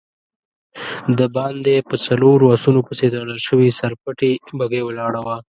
د 1.17 1.19
باندی 1.35 1.77
په 1.89 1.95
څلورو 2.05 2.45
آسونو 2.55 2.81
پسې 2.87 3.05
تړل 3.13 3.39
شوې 3.47 3.69
سر 3.79 3.93
پټې 4.03 4.31
بګۍ 4.57 4.81
ولاړه 4.85 5.19
وه. 5.25 5.37